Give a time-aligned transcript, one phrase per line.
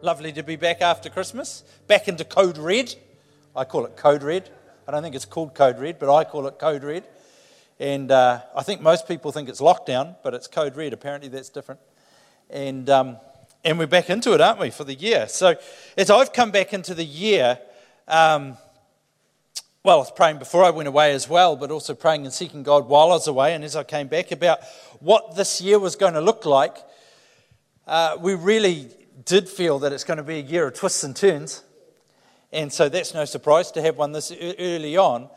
[0.00, 1.64] Lovely to be back after Christmas.
[1.88, 2.94] Back into Code Red.
[3.56, 4.48] I call it Code Red.
[4.86, 7.04] I don't think it's called Code Red, but I call it Code Red.
[7.80, 10.92] And uh, I think most people think it's lockdown, but it's Code Red.
[10.92, 11.80] Apparently, that's different.
[12.48, 13.16] And, um,
[13.64, 15.26] and we're back into it, aren't we, for the year?
[15.26, 15.56] So,
[15.96, 17.58] as I've come back into the year,
[18.06, 18.56] um,
[19.82, 22.62] well, I was praying before I went away as well, but also praying and seeking
[22.62, 23.52] God while I was away.
[23.52, 24.60] And as I came back about
[25.00, 26.76] what this year was going to look like,
[27.88, 28.92] uh, we really
[29.24, 31.64] did feel that it's going to be a year of twists and turns.
[32.52, 35.28] And so that's no surprise to have one this early on.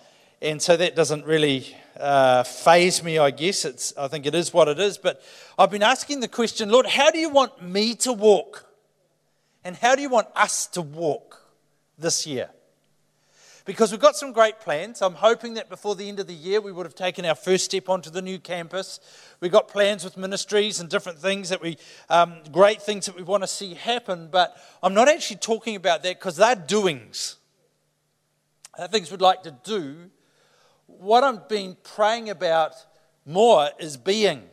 [0.41, 3.66] And so that doesn't really uh, faze me, I guess.
[3.66, 4.98] It's, I think it is what it is.
[4.98, 5.22] But
[5.58, 8.66] I've been asking the question Lord, how do you want me to walk?
[9.63, 11.39] And how do you want us to walk
[11.98, 12.50] this year?
[13.65, 15.01] Because we've got some great plans.
[15.01, 17.65] I'm hoping that before the end of the year, we would have taken our first
[17.65, 18.99] step onto the new campus.
[19.39, 21.77] We've got plans with ministries and different things that we,
[22.09, 26.03] um, great things that we want to see happen, but I'm not actually talking about
[26.03, 27.38] that because they're doings.
[28.77, 30.09] They're things we'd like to do.
[30.88, 32.73] What I've been praying about
[33.25, 34.43] more is being.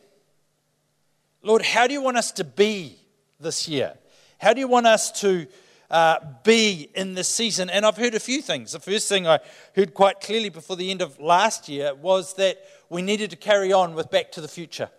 [1.43, 2.99] Lord, how do you want us to be
[3.41, 3.95] this year?
[4.39, 5.47] How do you want us to
[5.91, 7.71] uh, be in this season.
[7.71, 8.73] And I've heard a few things.
[8.73, 9.41] The first thing I
[9.75, 12.59] heard quite clearly before the end of last year was that
[12.91, 14.91] we needed to carry on with Back to the Future.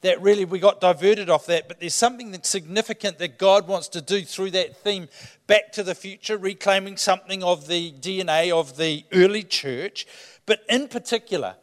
[0.00, 4.02] That really we got diverted off that, but there's something significant that God wants to
[4.02, 5.08] do through that theme,
[5.46, 10.06] Back to the Future, reclaiming something of the DNA of the early church.
[10.46, 11.56] But in particular,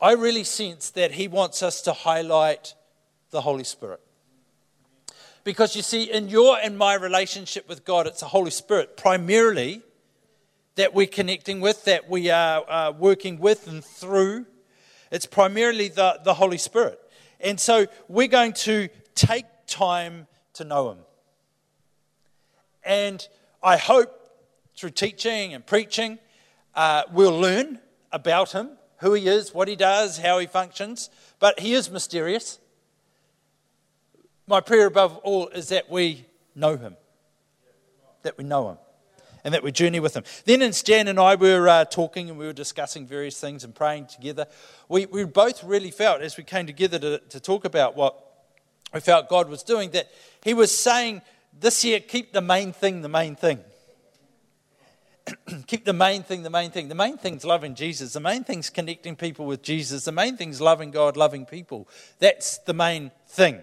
[0.00, 2.74] I really sense that He wants us to highlight
[3.30, 4.00] the Holy Spirit.
[5.44, 9.82] Because you see, in your and my relationship with God, it's the Holy Spirit primarily
[10.74, 14.46] that we're connecting with, that we are uh, working with and through.
[15.10, 17.00] It's primarily the, the Holy Spirit.
[17.40, 20.98] And so we're going to take time to know Him.
[22.84, 23.26] And
[23.62, 24.14] I hope
[24.76, 26.18] through teaching and preaching,
[26.74, 27.80] uh, we'll learn
[28.12, 31.10] about Him, who He is, what He does, how He functions.
[31.38, 32.58] But He is mysterious
[34.48, 36.96] my prayer above all is that we know him,
[38.22, 38.78] that we know him,
[39.44, 40.24] and that we journey with him.
[40.44, 43.74] Then, as Jan and I were uh, talking and we were discussing various things and
[43.74, 44.46] praying together,
[44.88, 48.16] we, we both really felt, as we came together to, to talk about what
[48.92, 50.10] we felt God was doing, that
[50.42, 51.22] He was saying,
[51.58, 53.60] This year, keep the main thing the main thing.
[55.66, 56.88] keep the main thing the main thing.
[56.88, 58.14] The main thing's loving Jesus.
[58.14, 60.06] The main thing's connecting people with Jesus.
[60.06, 61.86] The main thing's loving God, loving people.
[62.18, 63.62] That's the main thing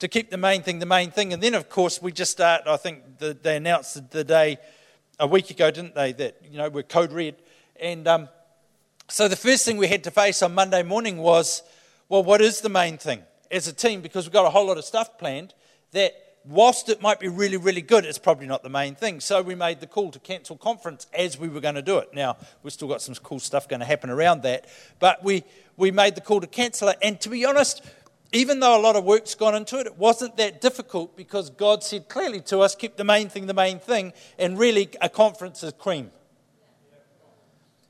[0.00, 1.32] to keep the main thing the main thing.
[1.32, 2.62] And then, of course, we just start.
[2.66, 4.58] I think the, they announced the day
[5.18, 6.12] a week ago, didn't they?
[6.12, 7.36] That you know we're code red,
[7.78, 8.28] and um,
[9.08, 11.62] so the first thing we had to face on Monday morning was,
[12.08, 14.00] well, what is the main thing as a team?
[14.00, 15.54] Because we've got a whole lot of stuff planned
[15.92, 16.14] that.
[16.46, 19.20] Whilst it might be really, really good, it's probably not the main thing.
[19.20, 22.14] So we made the call to cancel conference as we were going to do it.
[22.14, 24.64] Now, we've still got some cool stuff going to happen around that.
[25.00, 25.44] But we,
[25.76, 26.96] we made the call to cancel it.
[27.02, 27.84] And to be honest,
[28.32, 31.82] even though a lot of work's gone into it, it wasn't that difficult because God
[31.82, 35.62] said clearly to us, keep the main thing the main thing, and really a conference
[35.62, 36.10] is cream.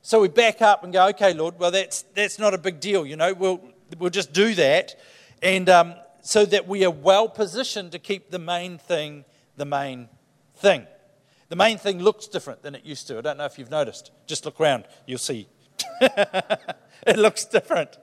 [0.03, 3.05] So we back up and go, okay, Lord, well, that's, that's not a big deal,
[3.05, 3.61] you know, we'll,
[3.99, 4.99] we'll just do that.
[5.43, 9.25] And um, so that we are well positioned to keep the main thing
[9.57, 10.09] the main
[10.57, 10.87] thing.
[11.51, 13.19] The main thing looks different than it used to.
[13.19, 14.11] I don't know if you've noticed.
[14.27, 15.49] Just look around, you'll see.
[16.01, 17.99] it looks different.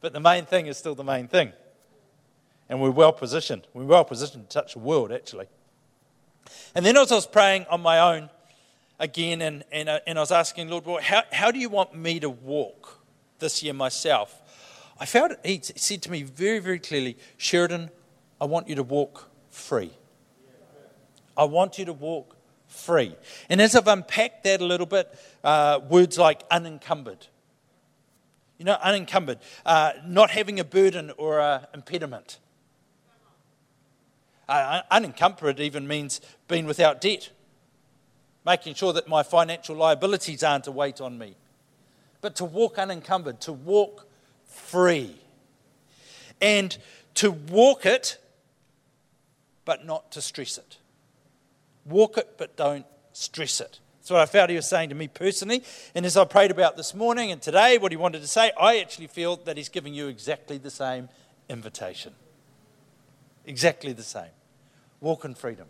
[0.00, 1.52] But the main thing is still the main thing.
[2.68, 3.66] And we're well positioned.
[3.74, 5.46] We're well positioned to touch the world, actually.
[6.74, 8.30] And then as I was praying on my own
[8.98, 11.94] again, and, and, uh, and I was asking, Lord, well, how, how do you want
[11.94, 13.00] me to walk
[13.38, 14.36] this year myself?
[14.98, 17.90] I felt he said to me very, very clearly, Sheridan,
[18.40, 19.90] I want you to walk free.
[21.36, 22.36] I want you to walk
[22.68, 23.16] free.
[23.48, 25.12] And as I've unpacked that a little bit,
[25.42, 27.26] uh, words like unencumbered,
[28.60, 32.38] you know, unencumbered, uh, not having a burden or an impediment.
[34.46, 37.30] Uh, unencumbered even means being without debt,
[38.44, 41.36] making sure that my financial liabilities aren't a weight on me.
[42.20, 44.06] But to walk unencumbered, to walk
[44.44, 45.16] free,
[46.38, 46.76] and
[47.14, 48.18] to walk it,
[49.64, 50.76] but not to stress it.
[51.86, 52.84] Walk it, but don't
[53.14, 53.80] stress it.
[54.00, 55.62] That's what I felt he was saying to me personally.
[55.94, 58.78] And as I prayed about this morning and today, what he wanted to say, I
[58.78, 61.10] actually feel that he's giving you exactly the same
[61.50, 62.14] invitation.
[63.44, 64.30] Exactly the same.
[65.00, 65.68] Walk in freedom.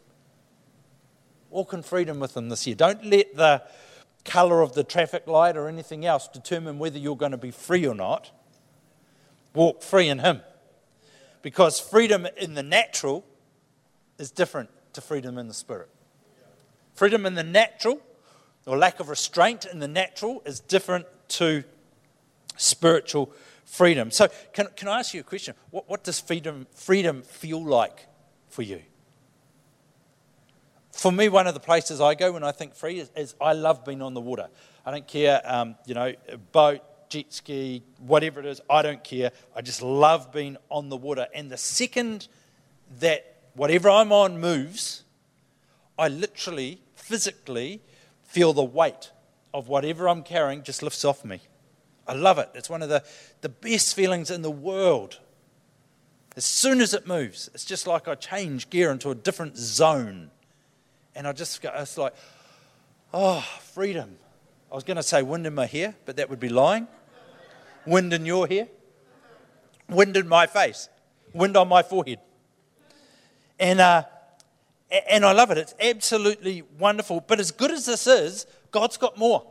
[1.51, 2.77] Walk in freedom with him this year.
[2.77, 3.63] Don't let the
[4.25, 7.85] colour of the traffic light or anything else determine whether you're going to be free
[7.85, 8.31] or not.
[9.55, 10.43] Walk free in him.
[11.43, 13.25] Because freedom in the natural
[14.19, 15.89] is different to freedom in the spirit.
[16.95, 18.01] Freedom in the natural,
[18.67, 21.65] or lack of restraint in the natural, is different to
[22.57, 23.33] spiritual
[23.65, 24.11] freedom.
[24.11, 25.55] So, can, can I ask you a question?
[25.71, 28.07] What, what does freedom, freedom feel like
[28.49, 28.83] for you?
[30.93, 33.53] For me, one of the places I go when I think free is, is I
[33.53, 34.49] love being on the water.
[34.85, 36.13] I don't care, um, you know,
[36.53, 39.33] boat, jet ski, whatever it is, I don't care.
[39.55, 41.27] I just love being on the water.
[41.35, 42.29] And the second
[42.99, 45.05] that whatever I'm on moves,
[45.99, 47.81] I literally, physically
[48.31, 49.11] feel the weight
[49.53, 51.41] of whatever I'm carrying just lifts off me.
[52.07, 52.49] I love it.
[52.55, 53.03] It's one of the,
[53.41, 55.19] the best feelings in the world.
[56.37, 60.31] As soon as it moves, it's just like I change gear into a different zone.
[61.17, 62.15] And I just go, it's like,
[63.13, 63.45] oh,
[63.75, 64.17] freedom.
[64.71, 66.87] I was going to say wind in my hair, but that would be lying.
[67.85, 68.69] Wind in your hair,
[69.89, 70.89] wind in my face,
[71.33, 72.21] wind on my forehead.
[73.59, 74.05] And, uh,
[75.09, 75.59] and I love it.
[75.59, 77.25] It's absolutely wonderful.
[77.27, 79.47] But as good as this is, God's got more.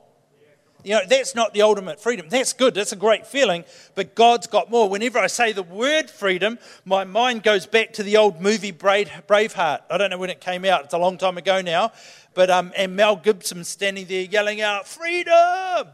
[0.83, 2.29] You know, that's not the ultimate freedom.
[2.29, 2.73] That's good.
[2.73, 3.65] That's a great feeling.
[3.95, 4.87] But God's got more.
[4.87, 9.81] Whenever I say the word freedom, my mind goes back to the old movie Braveheart.
[9.89, 10.85] I don't know when it came out.
[10.85, 11.91] It's a long time ago now.
[12.33, 15.87] But, um, and Mel Gibson standing there yelling out, freedom!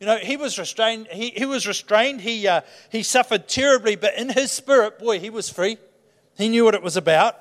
[0.00, 1.06] You know, he was restrained.
[1.12, 2.20] He, he was restrained.
[2.22, 5.76] He, uh, he suffered terribly, but in his spirit, boy, he was free.
[6.36, 7.36] He knew what it was about.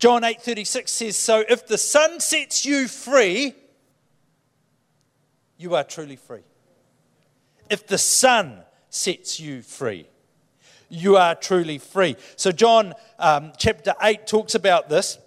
[0.00, 3.54] John 8:36 says, "So if the son sets you free,
[5.60, 6.40] you are truly free.
[7.68, 10.06] If the son sets you free,
[10.88, 12.16] you are truly free.
[12.36, 15.18] So, John um, chapter 8 talks about this.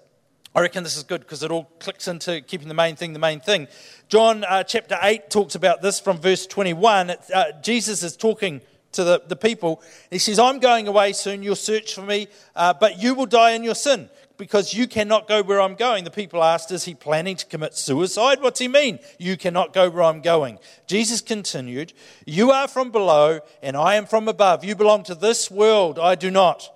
[0.56, 3.20] I reckon this is good because it all clicks into keeping the main thing the
[3.20, 3.68] main thing.
[4.10, 7.12] John uh, chapter 8 talks about this from verse 21.
[7.12, 8.62] Uh, Jesus is talking
[8.94, 9.82] to the, the people.
[10.10, 11.44] He says, I'm going away soon.
[11.44, 15.28] You'll search for me, uh, but you will die in your sin because you cannot
[15.28, 16.04] go where I'm going.
[16.04, 18.42] The people asked, Is he planning to commit suicide?
[18.42, 19.00] What's he mean?
[19.20, 20.60] You cannot go where I'm going.
[20.88, 21.94] Jesus continued,
[22.26, 24.64] You are from below, and I am from above.
[24.64, 26.70] You belong to this world, I do not.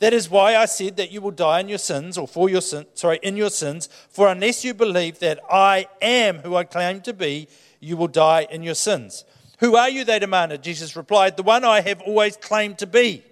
[0.00, 2.60] That is why I said that you will die in your sins, or for your
[2.60, 3.88] sin, sorry, in your sins.
[4.10, 7.48] For unless you believe that I am who I claim to be,
[7.80, 9.24] you will die in your sins.
[9.58, 10.04] Who are you?
[10.04, 10.62] They demanded.
[10.62, 13.24] Jesus replied, The one I have always claimed to be.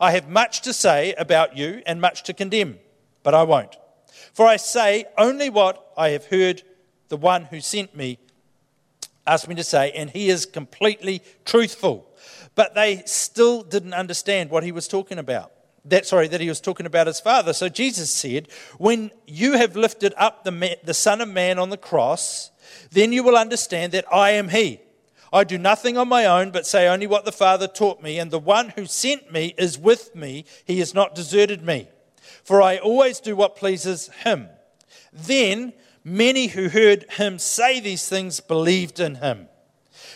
[0.00, 2.78] I have much to say about you and much to condemn,
[3.22, 3.76] but I won't.
[4.32, 6.62] For I say only what I have heard
[7.08, 8.18] the one who sent me
[9.26, 12.06] asked me to say, and he is completely truthful.
[12.54, 15.52] But they still didn't understand what he was talking about.
[15.86, 17.52] That, sorry, that he was talking about his father.
[17.52, 18.48] So Jesus said,
[18.78, 22.50] When you have lifted up the, the Son of Man on the cross,
[22.90, 24.80] then you will understand that I am he.
[25.34, 28.30] I do nothing on my own, but say only what the Father taught me, and
[28.30, 30.44] the one who sent me is with me.
[30.64, 31.88] He has not deserted me,
[32.44, 34.48] for I always do what pleases him.
[35.12, 35.72] Then
[36.04, 39.48] many who heard him say these things believed in him.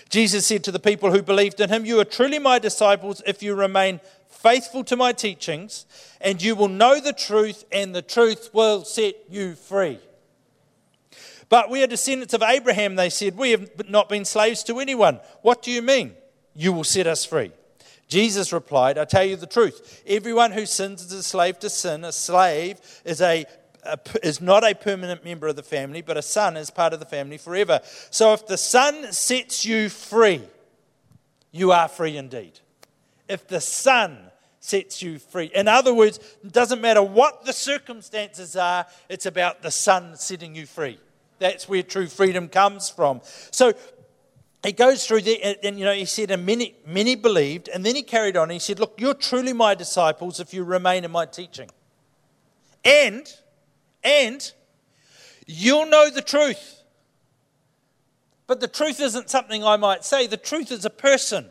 [0.08, 3.42] Jesus said to the people who believed in him, You are truly my disciples if
[3.42, 5.84] you remain faithful to my teachings,
[6.20, 9.98] and you will know the truth, and the truth will set you free.
[11.48, 13.36] But we are descendants of Abraham, they said.
[13.36, 15.20] We have not been slaves to anyone.
[15.42, 16.14] What do you mean?
[16.54, 17.52] You will set us free.
[18.06, 20.02] Jesus replied, I tell you the truth.
[20.06, 22.04] Everyone who sins is a slave to sin.
[22.04, 23.44] A slave is, a,
[24.22, 27.06] is not a permanent member of the family, but a son is part of the
[27.06, 27.80] family forever.
[28.10, 30.42] So if the son sets you free,
[31.50, 32.60] you are free indeed.
[33.28, 34.18] If the son
[34.60, 35.50] sets you free.
[35.54, 40.54] In other words, it doesn't matter what the circumstances are, it's about the son setting
[40.54, 40.98] you free.
[41.38, 43.20] That's where true freedom comes from.
[43.50, 43.74] So
[44.64, 47.86] he goes through there, and, and, you know, he said, and many, many believed, and
[47.86, 48.50] then he carried on.
[48.50, 51.70] He said, Look, you're truly my disciples if you remain in my teaching.
[52.84, 53.32] And,
[54.02, 54.52] and,
[55.46, 56.82] you'll know the truth.
[58.46, 61.46] But the truth isn't something I might say, the truth is a person.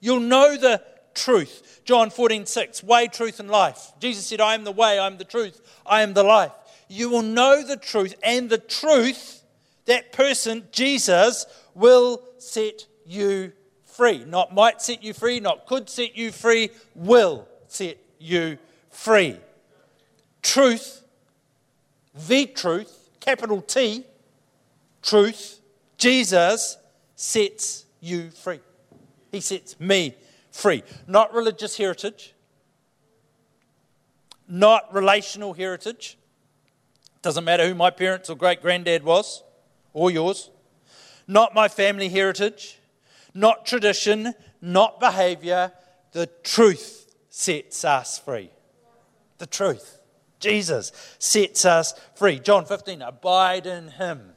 [0.00, 0.82] You'll know the
[1.14, 1.80] truth.
[1.84, 3.92] John 14, 6, way, truth, and life.
[4.00, 6.52] Jesus said, I am the way, I am the truth, I am the life
[6.88, 9.42] you will know the truth, and the truth,
[9.86, 13.52] that person, Jesus, will set you
[13.84, 14.24] free.
[14.24, 18.58] Not might set you free, not could set you free, will set you
[18.90, 19.38] free.
[20.42, 21.02] Truth,
[22.28, 24.04] the truth, capital T,
[25.02, 25.60] truth,
[25.96, 26.76] Jesus
[27.16, 28.60] sets you free.
[29.32, 30.14] He sets me
[30.50, 30.82] free.
[31.06, 32.34] Not religious heritage,
[34.46, 36.18] not relational heritage,
[37.24, 39.42] doesn't matter who my parents or great granddad was,
[39.94, 40.50] or yours.
[41.26, 42.78] Not my family heritage,
[43.32, 45.72] not tradition, not behavior.
[46.12, 48.50] The truth sets us free.
[49.38, 50.00] The truth.
[50.38, 52.38] Jesus sets us free.
[52.38, 54.32] John 15, abide in him.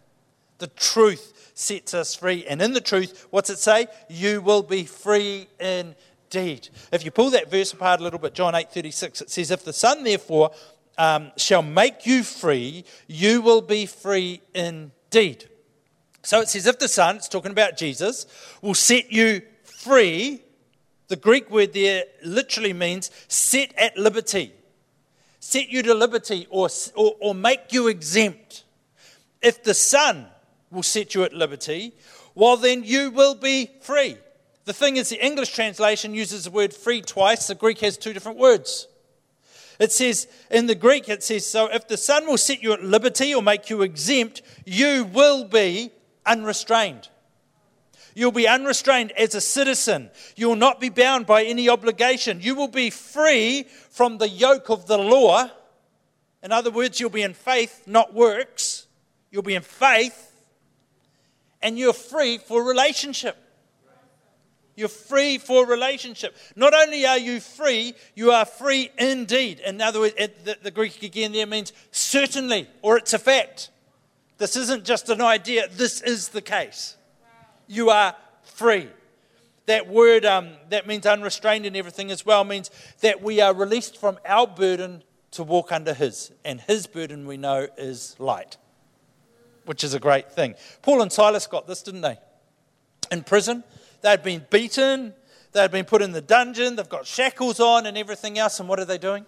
[0.59, 2.45] The truth sets us free.
[2.47, 3.87] And in the truth, what's it say?
[4.09, 6.69] You will be free indeed.
[6.93, 9.65] If you pull that verse apart a little bit, John 8 36, it says, If
[9.65, 10.51] the Son therefore
[10.97, 15.49] um, shall make you free, you will be free indeed.
[16.23, 18.25] So it says, if the Son, it's talking about Jesus,
[18.61, 20.41] will set you free,
[21.07, 24.51] the Greek word there literally means set at liberty,
[25.39, 28.65] set you to liberty, or, or, or make you exempt.
[29.41, 30.25] If the Son
[30.71, 31.93] will set you at liberty,
[32.35, 34.17] well, then you will be free.
[34.65, 38.11] The thing is, the English translation uses the word free twice, the Greek has two
[38.11, 38.87] different words.
[39.79, 42.83] It says, in the Greek, it says, so if the Son will set you at
[42.83, 45.91] liberty or make you exempt, you will be
[46.25, 47.09] unrestrained.
[48.15, 50.09] You'll be unrestrained as a citizen.
[50.35, 52.41] You will not be bound by any obligation.
[52.41, 55.51] You will be free from the yoke of the law.
[56.41, 58.87] In other words, you'll be in faith, not works.
[59.29, 60.31] You'll be in faith,
[61.61, 63.37] and you're free for relationship.
[64.77, 66.37] You're free for relationship.
[66.55, 69.59] Not only are you free, you are free indeed.
[69.59, 73.71] In other words, the, the Greek again there means certainly, or it's a fact.
[74.37, 76.95] This isn't just an idea, this is the case.
[77.65, 78.87] You are free.
[79.65, 82.69] That word um, that means unrestrained and everything as well means
[83.01, 86.31] that we are released from our burden to walk under His.
[86.45, 88.57] And His burden we know is light,
[89.65, 90.53] which is a great thing.
[90.83, 92.19] Paul and Silas got this, didn't they?
[93.11, 93.63] In prison,
[94.01, 95.13] They'd been beaten,
[95.51, 98.59] they'd been put in the dungeon, they've got shackles on and everything else.
[98.59, 99.25] And what are they doing?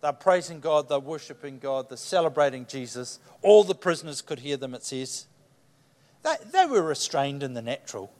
[0.00, 3.18] They're praising God, they're worshiping God, they're celebrating Jesus.
[3.42, 5.26] All the prisoners could hear them, it says.
[6.22, 8.12] They, they were restrained in the natural.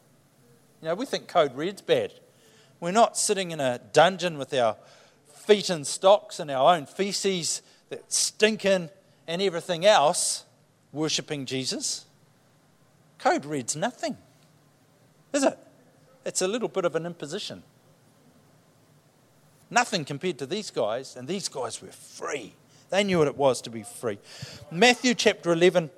[0.81, 2.13] You know, we think code red's bad.
[2.81, 4.77] We're not sitting in a dungeon with our
[5.35, 8.91] feet in stocks and our own feces that stinking
[9.27, 10.45] and everything else,
[10.93, 12.07] worshipping Jesus.
[13.19, 14.17] Code red's nothing.
[15.35, 15.59] Is it?
[16.25, 17.65] It's a little bit of an imposition.
[19.69, 22.55] Nothing compared to these guys, and these guys were free.
[22.91, 24.19] They knew what it was to be free.
[24.71, 25.91] Matthew chapter 11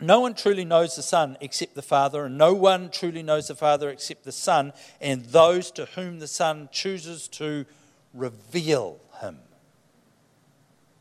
[0.00, 3.56] No one truly knows the Son except the Father, and no one truly knows the
[3.56, 7.66] Father except the Son, and those to whom the Son chooses to
[8.14, 9.38] reveal him.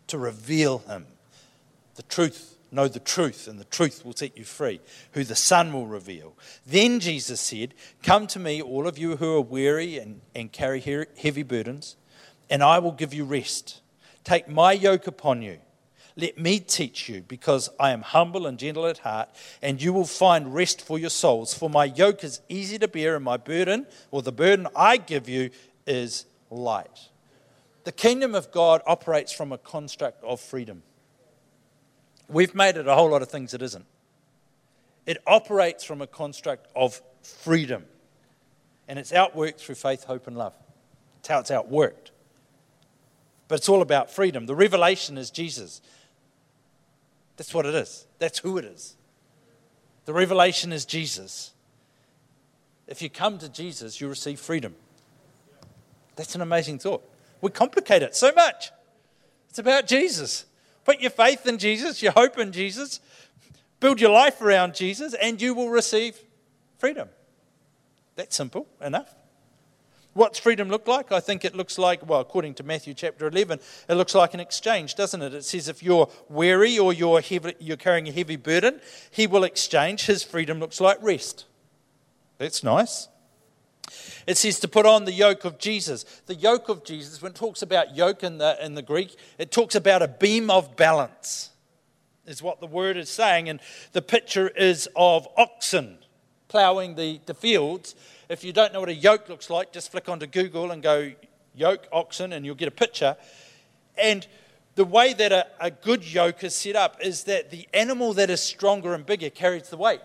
[0.08, 1.06] To reveal him.
[1.96, 4.80] The truth know the truth, and the truth will set you free,
[5.14, 6.36] who the Son will reveal.
[6.66, 7.74] Then Jesus said,
[8.04, 10.80] Come to me, all of you who are weary and, and carry
[11.18, 11.96] heavy burdens,
[12.50, 13.82] and I will give you rest.
[14.24, 15.60] Take my yoke upon you.
[16.16, 19.30] Let me teach you, because I am humble and gentle at heart,
[19.62, 21.54] and you will find rest for your souls.
[21.54, 25.30] For my yoke is easy to bear, and my burden, or the burden I give
[25.30, 25.50] you,
[25.88, 27.10] is light.
[27.86, 30.84] The kingdom of God operates from a construct of freedom.
[32.30, 33.86] We've made it a whole lot of things it isn't.
[35.06, 37.86] It operates from a construct of freedom.
[38.88, 40.54] And it's outworked through faith, hope, and love.
[41.20, 42.12] It's how it's outworked.
[43.48, 44.46] But it's all about freedom.
[44.46, 45.82] The revelation is Jesus.
[47.38, 48.06] That's what it is.
[48.20, 48.96] That's who it is.
[50.06, 51.54] The revelation is Jesus.
[52.88, 54.76] If you come to Jesus, you receive freedom.
[56.16, 57.04] That's an amazing thought.
[57.42, 58.72] We complicate it so much.
[59.50, 60.46] It's about Jesus.
[60.86, 63.00] Put your faith in Jesus, your hope in Jesus,
[63.80, 66.18] build your life around Jesus, and you will receive
[66.78, 67.10] freedom.
[68.16, 69.16] That's simple enough.
[70.14, 71.12] What's freedom look like?
[71.12, 74.40] I think it looks like, well, according to Matthew chapter 11, it looks like an
[74.40, 75.34] exchange, doesn't it?
[75.34, 78.82] It says if you're weary or you're, heavy, you're carrying a heavy burden,
[79.12, 80.08] he will exchange.
[80.08, 81.46] His freedom looks like rest.
[82.40, 83.08] That's nice.
[84.28, 86.04] It says to put on the yoke of Jesus.
[86.26, 89.52] The yoke of Jesus, when it talks about yoke in the, in the Greek, it
[89.52, 91.52] talks about a beam of balance,
[92.26, 93.50] is what the word is saying.
[93.50, 93.60] And
[93.94, 96.00] the picture is of oxen
[96.48, 97.96] ploughing the, the fields.
[98.28, 101.12] If you don't know what a yoke looks like, just flick onto Google and go
[101.56, 103.16] yoke oxen, and you'll get a picture.
[103.98, 104.28] And
[104.76, 108.30] the way that a, a good yoke is set up is that the animal that
[108.30, 110.02] is stronger and bigger carries the weight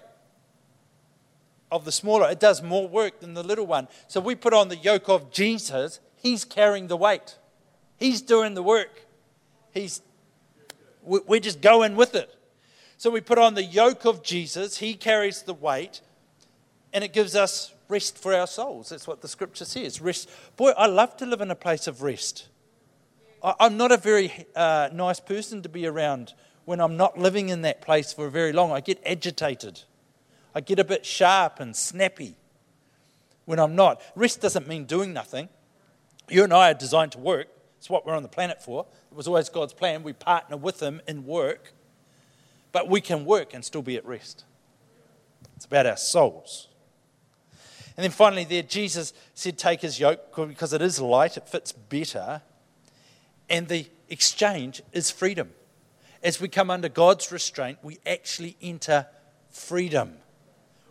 [1.74, 2.30] of the smaller.
[2.30, 3.88] It does more work than the little one.
[4.06, 5.98] So we put on the yoke of Jesus.
[6.16, 7.36] He's carrying the weight.
[7.96, 9.06] He's doing the work.
[9.72, 10.00] He's,
[11.02, 12.32] we're just going with it.
[12.96, 14.78] So we put on the yoke of Jesus.
[14.78, 16.00] He carries the weight,
[16.92, 18.90] and it gives us rest for our souls.
[18.90, 20.00] That's what the scripture says.
[20.00, 20.30] Rest.
[20.56, 22.46] Boy, I love to live in a place of rest.
[23.42, 26.34] I'm not a very uh, nice person to be around
[26.66, 28.70] when I'm not living in that place for very long.
[28.70, 29.82] I get agitated.
[30.54, 32.36] I get a bit sharp and snappy
[33.44, 34.00] when I'm not.
[34.14, 35.48] Rest doesn't mean doing nothing.
[36.28, 38.86] You and I are designed to work, It's what we're on the planet for.
[39.10, 40.02] It was always God's plan.
[40.02, 41.72] We partner with Him in work,
[42.72, 44.44] but we can work and still be at rest.
[45.56, 46.68] It's about our souls.
[47.96, 51.72] And then finally, there, Jesus said, Take his yoke because it is light, it fits
[51.72, 52.42] better.
[53.48, 55.50] And the exchange is freedom.
[56.22, 59.06] As we come under God's restraint, we actually enter
[59.50, 60.14] freedom,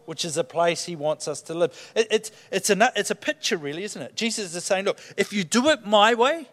[0.05, 1.91] which is a place He wants us to live.
[1.95, 4.15] It, it's, it's, a, it's a picture, really, isn't it?
[4.15, 6.47] Jesus is saying, Look, if you do it my way,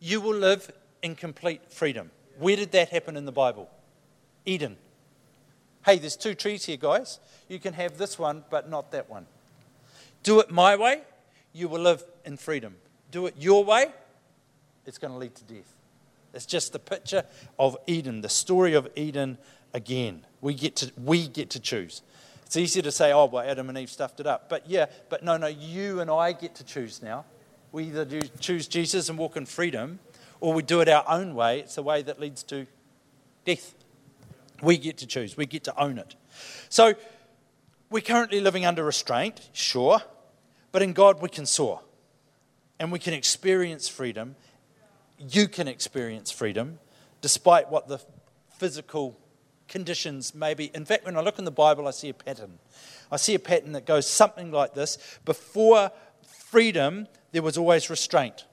[0.00, 0.70] you will live
[1.02, 2.10] in complete freedom.
[2.38, 3.70] Where did that happen in the Bible?
[4.44, 4.76] Eden.
[5.84, 7.20] Hey, there's two trees here, guys.
[7.48, 9.26] You can have this one, but not that one.
[10.22, 11.02] Do it my way,
[11.52, 12.76] you will live in freedom.
[13.10, 13.86] Do it your way,
[14.84, 15.74] it's going to lead to death.
[16.34, 17.24] It's just the picture
[17.58, 19.38] of Eden, the story of Eden
[19.72, 20.26] again.
[20.40, 22.02] We get to, we get to choose.
[22.46, 24.48] It's easy to say, oh, well, Adam and Eve stuffed it up.
[24.48, 27.24] But yeah, but no, no, you and I get to choose now.
[27.72, 29.98] We either do choose Jesus and walk in freedom,
[30.40, 31.60] or we do it our own way.
[31.60, 32.66] It's a way that leads to
[33.44, 33.74] death.
[34.62, 36.14] We get to choose, we get to own it.
[36.68, 36.94] So
[37.90, 40.00] we're currently living under restraint, sure,
[40.72, 41.82] but in God we can soar
[42.78, 44.36] and we can experience freedom
[45.18, 46.78] you can experience freedom
[47.20, 48.00] despite what the
[48.58, 49.18] physical
[49.68, 50.70] conditions maybe.
[50.74, 52.58] In fact, when I look in the Bible, I see a pattern.
[53.10, 55.90] I see a pattern that goes something like this Before
[56.26, 58.46] freedom, there was always restraint.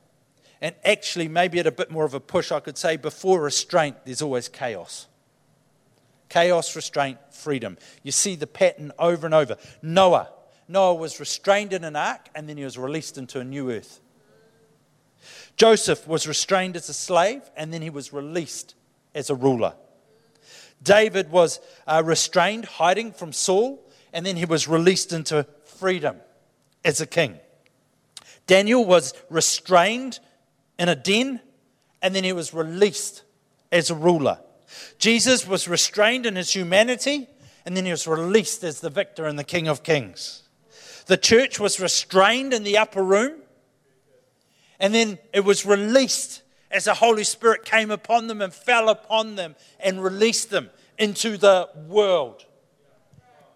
[0.62, 3.98] And actually, maybe at a bit more of a push, I could say before restraint,
[4.06, 5.08] there's always chaos.
[6.30, 7.78] Chaos, restraint, freedom.
[8.02, 9.58] You see the pattern over and over.
[9.82, 10.30] Noah.
[10.68, 14.00] Noah was restrained in an ark and then he was released into a new earth.
[15.58, 18.76] Joseph was restrained as a slave and then he was released
[19.14, 19.76] as a ruler.
[20.84, 26.18] David was uh, restrained, hiding from Saul, and then he was released into freedom
[26.84, 27.40] as a king.
[28.46, 30.20] Daniel was restrained
[30.78, 31.40] in a den,
[32.02, 33.24] and then he was released
[33.72, 34.40] as a ruler.
[34.98, 37.28] Jesus was restrained in his humanity,
[37.66, 40.44] and then he was released as the victor and the king of kings.
[41.06, 43.42] The church was restrained in the upper room,
[44.80, 46.43] and then it was released
[46.74, 51.38] as the Holy Spirit came upon them and fell upon them and released them into
[51.38, 52.46] the world.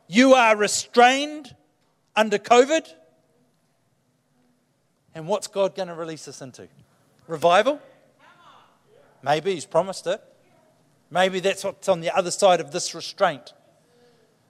[0.08, 1.56] You are restrained
[2.15, 2.88] under COVID.
[5.15, 6.67] And what's God going to release us into?
[7.27, 7.82] Revival?
[9.23, 10.21] Maybe He's promised it.
[11.10, 13.53] Maybe that's what's on the other side of this restraint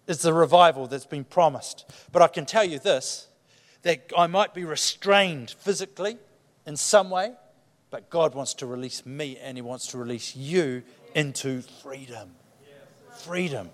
[0.07, 1.85] is the revival that's been promised.
[2.11, 3.27] But I can tell you this
[3.83, 6.17] that I might be restrained physically,
[6.65, 7.33] in some way,
[7.97, 10.83] but God wants to release me and He wants to release you
[11.15, 12.29] into freedom.
[13.23, 13.71] Freedom.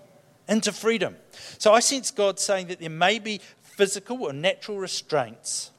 [0.48, 1.16] Into freedom.
[1.58, 5.72] So I sense God saying that there may be physical or natural restraints,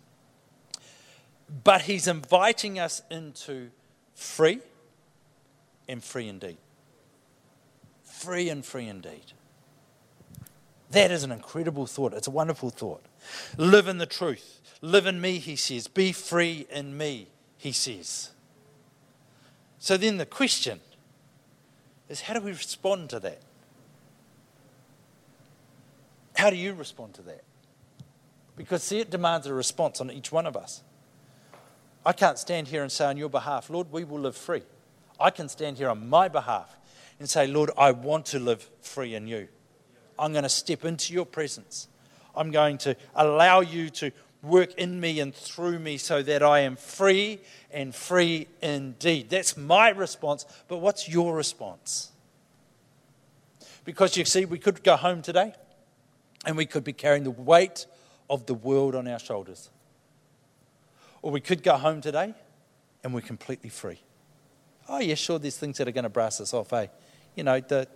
[1.64, 3.72] but He's inviting us into
[4.14, 4.60] free
[5.88, 6.58] and free indeed.
[8.04, 9.34] Free and free indeed.
[10.92, 12.14] That is an incredible thought.
[12.14, 13.04] It's a wonderful thought.
[13.58, 14.62] Live in the truth.
[14.82, 15.88] Live in me, he says.
[15.88, 18.30] Be free in me, he says.
[19.86, 20.80] So then the question
[22.10, 23.40] is how do we respond to that?
[26.36, 27.44] How do you respond to that?
[28.58, 30.82] Because, see, it demands a response on each one of us.
[32.04, 34.64] I can't stand here and say on your behalf, Lord, we will live free.
[35.20, 36.76] I can stand here on my behalf
[37.20, 39.50] and say, Lord, I want to live free in you.
[40.18, 41.90] I'm going to step into your presence.
[42.36, 44.12] I'm going to allow you to
[44.46, 47.40] work in me and through me so that I am free
[47.72, 49.30] and free indeed.
[49.30, 52.12] That's my response, but what's your response?
[53.84, 55.54] Because you see, we could go home today
[56.46, 57.86] and we could be carrying the weight
[58.30, 59.70] of the world on our shoulders.
[61.22, 62.34] Or we could go home today
[63.04, 64.00] and we're completely free.
[64.88, 66.88] Oh, yeah, sure, there's things that are going to brass us off, eh?
[67.36, 67.88] You know, the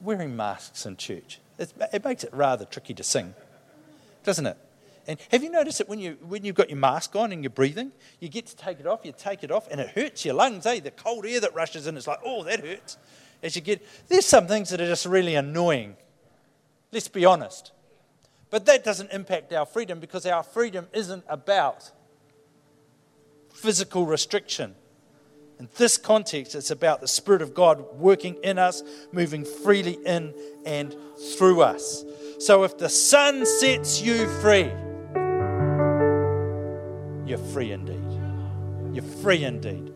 [0.00, 1.40] wearing masks in church.
[1.58, 3.34] It, it makes it rather tricky to sing,
[4.24, 4.56] doesn't it?
[5.08, 7.48] And have you noticed that when, you, when you've got your mask on and you're
[7.48, 10.34] breathing, you get to take it off, you take it off, and it hurts your
[10.34, 10.80] lungs, eh?
[10.80, 12.98] The cold air that rushes in, it's like, oh, that hurts.
[13.42, 15.96] As you get, there's some things that are just really annoying.
[16.92, 17.72] Let's be honest.
[18.50, 21.90] But that doesn't impact our freedom because our freedom isn't about
[23.50, 24.74] physical restriction.
[25.58, 30.34] In this context, it's about the Spirit of God working in us, moving freely in
[30.66, 30.94] and
[31.38, 32.04] through us.
[32.38, 34.70] So if the Son sets you free,
[37.28, 38.02] you're free indeed.
[38.92, 39.92] You're free indeed.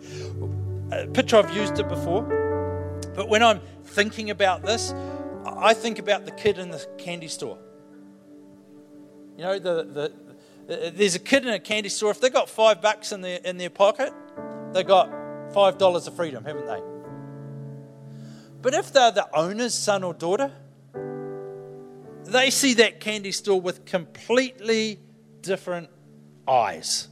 [0.93, 2.23] A picture I've used it before,
[3.15, 4.93] but when I'm thinking about this,
[5.47, 7.59] I think about the kid in the candy store.
[9.37, 10.13] You know, the, the,
[10.67, 12.11] the there's a kid in a candy store.
[12.11, 14.13] If they got five bucks in their in their pocket,
[14.73, 15.11] they got
[15.53, 16.81] $5 of freedom, haven't they?
[18.63, 20.53] But if they're the owner's son or daughter,
[22.25, 25.01] they see that candy store with completely
[25.41, 25.91] different
[26.47, 27.09] eyes.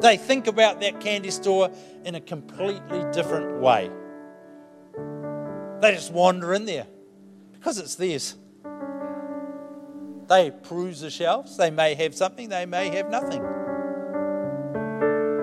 [0.00, 1.70] They think about that candy store
[2.04, 3.90] in a completely different way.
[5.80, 6.86] They just wander in there
[7.52, 8.36] because it's theirs.
[10.28, 11.56] They peruse the shelves.
[11.56, 13.42] They may have something, they may have nothing.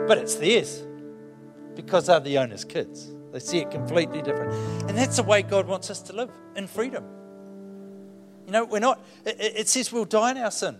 [0.07, 0.83] But it's theirs
[1.75, 3.11] because they're the owner's kids.
[3.31, 4.53] They see it completely different.
[4.89, 7.03] And that's the way God wants us to live in freedom.
[8.45, 10.77] You know, we're not, it, it says we'll die in our sin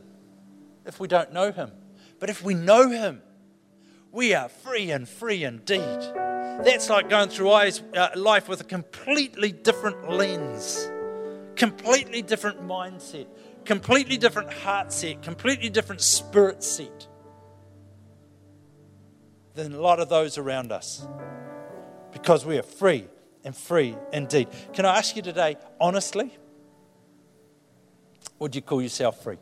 [0.85, 1.71] if we don't know Him.
[2.19, 3.21] But if we know Him,
[4.13, 5.99] we are free and free indeed.
[6.63, 10.87] That's like going through uh, life with a completely different lens,
[11.55, 13.25] completely different mindset,
[13.65, 17.07] completely different heart set, completely different spirit set
[19.55, 21.05] than a lot of those around us
[22.11, 23.07] because we are free
[23.43, 24.47] and free indeed.
[24.73, 26.31] Can I ask you today, honestly,
[28.37, 29.37] would you call yourself free?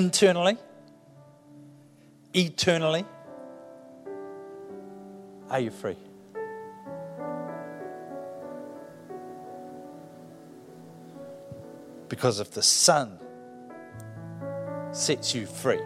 [0.00, 0.56] Internally,
[2.32, 3.04] eternally,
[5.50, 5.98] are you free?
[12.08, 13.18] Because if the Son
[14.90, 15.82] sets you free,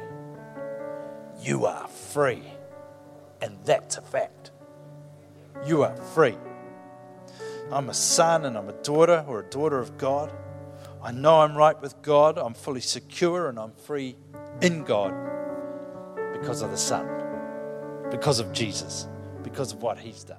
[1.40, 2.44] you are free.
[3.42, 4.53] And that's a fact.
[5.66, 6.37] You are free.
[7.72, 10.33] I'm a son and I'm a daughter or a daughter of God.
[11.05, 12.38] I know I'm right with God.
[12.38, 14.17] I'm fully secure and I'm free
[14.62, 15.12] in God
[16.33, 17.07] because of the Son,
[18.11, 19.07] because of Jesus,
[19.43, 20.38] because of what He's done.